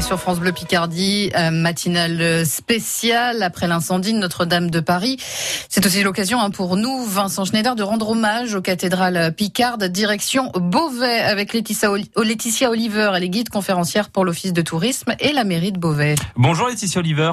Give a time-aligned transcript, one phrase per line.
[0.00, 5.18] Sur France Bleu Picardie, matinale spéciale après l'incendie de Notre-Dame de Paris.
[5.68, 10.50] C'est aussi l'occasion hein, pour nous, Vincent Schneider, de rendre hommage aux cathédrales Picardes, direction
[10.54, 15.44] Beauvais avec Laetitia, Laetitia Oliver, elle est guide conférencière pour l'Office de tourisme et la
[15.44, 16.16] mairie de Beauvais.
[16.34, 17.32] Bonjour Laetitia Oliver.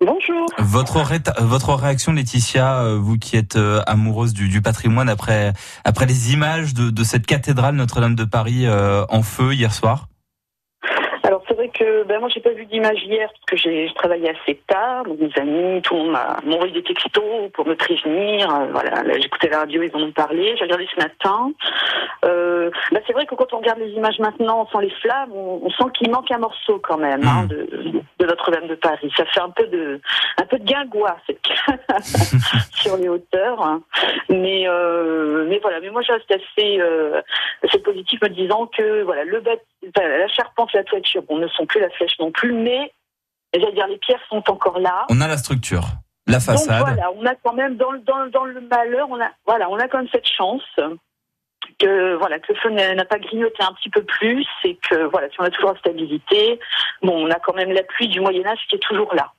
[0.00, 0.46] Bonjour.
[0.58, 1.02] Votre,
[1.42, 6.34] votre réaction, Laetitia, euh, vous qui êtes euh, amoureuse du, du, patrimoine, après, après les
[6.34, 10.08] images de, de cette cathédrale Notre-Dame de Paris euh, en feu hier soir?
[11.68, 15.04] Que ben moi j'ai pas vu d'image hier parce que j'ai travaillé assez tard.
[15.04, 18.54] Donc mes amis, tout le monde m'a envoyé des textos pour me prévenir.
[18.54, 20.54] Euh, voilà, j'écoutais la radio, ils en ont parlé.
[20.56, 21.52] J'ai regardé ce matin.
[22.24, 25.70] Euh, ben c'est vrai que quand on regarde les images maintenant sans les flammes, on,
[25.70, 27.48] sent qu'il manque un morceau quand même hein, mmh.
[27.48, 29.12] de, de Notre-Dame de Paris.
[29.16, 30.00] Ça fait un peu de
[30.38, 31.16] un peu de guingois
[32.72, 33.62] sur les hauteurs.
[33.62, 33.82] Hein.
[34.28, 36.80] Mais euh, mais voilà, mais moi je reste assez
[37.62, 39.40] assez positif me disant que voilà le
[39.94, 42.92] la charpente, la toiture, bon, ne sont plus la flèche non plus, mais
[43.54, 45.06] j'allais dire les pierres sont encore là.
[45.10, 45.84] On a la structure,
[46.26, 46.78] la façade.
[46.78, 49.78] Donc voilà, on a quand même dans, dans, dans le malheur, on a voilà, on
[49.78, 50.62] a quand même cette chance
[51.78, 55.28] que voilà que le feu n'a pas grignoté un petit peu plus et que voilà
[55.30, 56.58] si on a toujours la stabilité
[57.02, 59.32] bon on a quand même l'appui du Moyen Âge qui est toujours là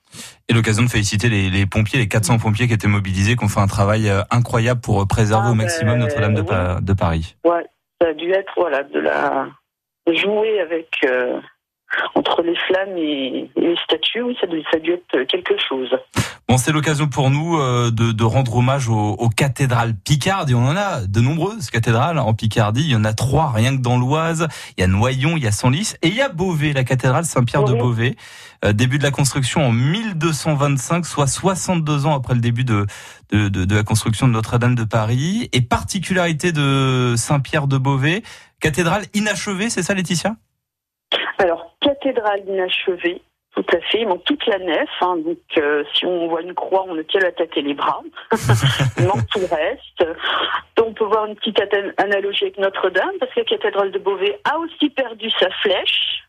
[0.48, 3.48] et l'occasion de féliciter les, les, pompiers les 400 pompiers qui étaient mobilisés qui ont
[3.48, 7.36] fait un travail euh, incroyable pour préserver ah, au maximum ben, Notre-Dame de, de, Paris
[7.44, 7.66] ouais
[8.00, 9.48] ça a dû être voilà de la
[10.06, 11.40] jouer avec euh,
[12.14, 15.90] entre les flammes et, les statues, oui, ça, dû être quelque chose.
[16.48, 20.50] Bon, c'est l'occasion pour nous euh, de, de, rendre hommage aux, aux, cathédrales picardes.
[20.50, 22.82] Et on en a de nombreuses cathédrales en Picardie.
[22.82, 24.48] Il y en a trois, rien que dans l'Oise.
[24.76, 27.24] Il y a Noyon, il y a Senlis et il y a Beauvais, la cathédrale
[27.24, 28.16] Saint-Pierre de Beauvais.
[28.64, 32.86] Euh, début de la construction en 1225, soit 62 ans après le début de,
[33.30, 35.48] de, de, de la construction de Notre-Dame de Paris.
[35.52, 38.22] Et particularité de Saint-Pierre de Beauvais,
[38.60, 40.36] cathédrale inachevée, c'est ça Laetitia?
[41.38, 43.22] Alors, cathédrale inachevée,
[43.54, 44.02] tout à fait.
[44.02, 44.88] Il manque toute la nef.
[45.00, 47.74] Hein, donc, euh, si on voit une croix, on ne tient la tête et les
[47.74, 48.00] bras.
[48.98, 50.16] il manque tout le reste.
[50.76, 51.60] Donc, on peut voir une petite
[51.96, 56.24] analogie avec Notre-Dame, parce que la cathédrale de Beauvais a aussi perdu sa flèche.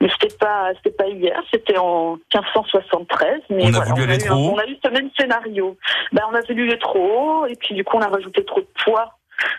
[0.00, 3.40] Mais c'était pas, c'était pas hier, c'était en 1573.
[3.48, 4.54] Mais on a voulu aller trop haut.
[4.54, 5.78] On a eu ce même scénario.
[6.12, 8.60] Ben, on a voulu aller trop haut, et puis du coup, on a rajouté trop
[8.60, 9.16] de poids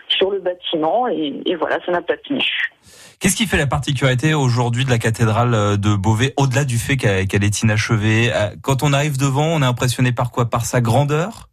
[0.08, 2.42] sur le bâtiment, et, et voilà, ça n'a pas tenu.
[3.20, 6.96] Qu'est-ce qui fait la particularité aujourd'hui de la cathédrale euh, de Beauvais, au-delà du fait
[6.96, 10.48] qu'elle est inachevée euh, Quand on arrive devant, on est impressionné par quoi?
[10.48, 11.48] Par sa grandeur?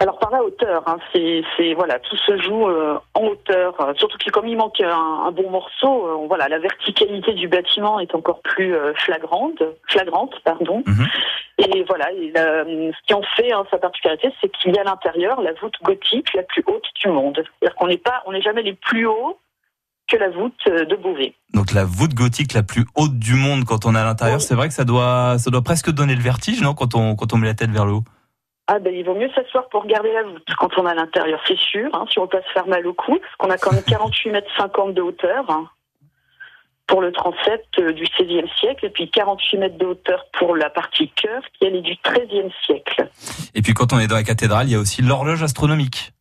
[0.00, 3.74] Alors par la hauteur, hein, c'est voilà, tout se joue euh, en hauteur.
[3.96, 8.40] Surtout que comme il manque un, bon morceau, voilà, la verticalité du bâtiment est encore
[8.42, 10.82] plus flagrante, flagrante, pardon.
[10.84, 11.06] Mhm.
[11.58, 15.40] Et voilà, ce qui en fait hein, sa particularité, c'est qu'il y a à l'intérieur
[15.40, 17.36] la voûte gothique la plus haute du monde.
[17.36, 19.38] C'est-à-dire qu'on n'est pas, on n'est jamais les plus hauts,
[20.08, 21.34] que la voûte euh, de Beauvais.
[21.52, 24.54] Donc la voûte gothique la plus haute du monde quand on est à l'intérieur, c'est
[24.54, 27.38] vrai que ça doit, ça doit presque donner le vertige, non, quand on, quand on
[27.38, 28.04] met la tête vers le haut?
[28.66, 31.40] Ah ben il vaut mieux s'asseoir pour regarder la voûte quand on est à l'intérieur,
[31.46, 33.72] c'est sûr, hein, si on peut se faire mal au cou, parce qu'on a quand
[33.72, 35.68] même 48 mètres 50 de hauteur hein,
[36.86, 40.70] pour le transept euh, du XVIe siècle, et puis 48 mètres de hauteur pour la
[40.70, 43.08] partie cœur, qui elle est du XIIIe siècle.
[43.54, 46.14] Et puis quand on est dans la cathédrale, il y a aussi l'horloge astronomique.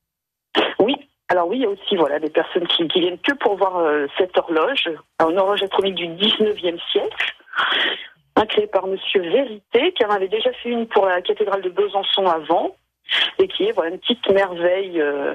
[1.34, 3.78] Alors oui, il y a aussi voilà des personnes qui, qui viennent que pour voir
[3.78, 4.88] euh, cette horloge,
[5.19, 7.35] une horloge astronomique du 19e siècle,
[8.35, 11.69] hein, créée par Monsieur Vérité, qui en avait déjà fait une pour la cathédrale de
[11.69, 12.75] Besançon avant,
[13.40, 15.34] et qui est voilà une petite merveille euh,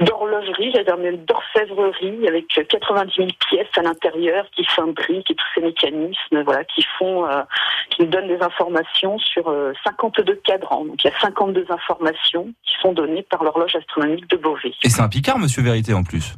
[0.00, 5.46] d'horlogerie, j'allais dire même d'orfèvrerie, avec 90 000 pièces à l'intérieur qui s'imbriquent et tous
[5.54, 7.42] ces mécanismes, voilà, qui font, euh,
[7.90, 9.44] qui nous donnent des informations sur
[9.84, 10.84] 52 euh, cadrans.
[10.84, 14.72] Donc il y a 52 informations qui sont données par l'horloge astronomique de Beauvais.
[14.82, 16.34] Et c'est un Picard, Monsieur Vérité, en plus?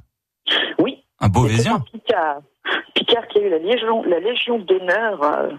[0.78, 1.02] Oui.
[1.20, 1.76] Un Beauvaisien?
[1.76, 2.36] Un Picard.
[2.94, 5.50] Picard qui a eu la Légion, la Légion d'honneur euh,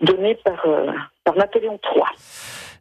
[0.00, 0.66] donnée par,
[1.22, 2.02] par Napoléon III.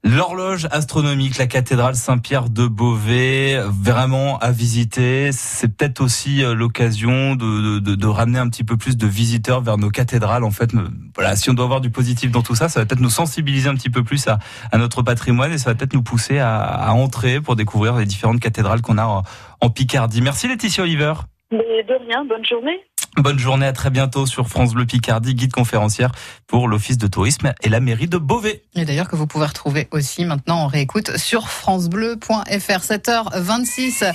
[0.07, 5.31] L'horloge astronomique, la cathédrale Saint-Pierre de Beauvais, vraiment à visiter.
[5.33, 9.77] C'est peut-être aussi euh, l'occasion de, de, ramener un petit peu plus de visiteurs vers
[9.77, 10.45] nos cathédrales.
[10.45, 10.71] En fait,
[11.13, 13.67] voilà, si on doit avoir du positif dans tout ça, ça va peut-être nous sensibiliser
[13.67, 14.39] un petit peu plus à,
[14.71, 18.39] à notre patrimoine et ça va peut-être nous pousser à, entrer pour découvrir les différentes
[18.39, 19.23] cathédrales qu'on a
[19.59, 20.21] en, Picardie.
[20.21, 21.13] Merci Laetitia Oliver.
[21.51, 22.79] De rien, bonne journée.
[23.17, 26.11] Bonne journée, à très bientôt sur France Bleu Picardie, guide conférencière
[26.45, 28.61] pour l'Office de tourisme et la mairie de Beauvais.
[28.75, 34.13] Et d'ailleurs que vous pouvez retrouver aussi maintenant en réécoute sur francebleu.fr 7h26.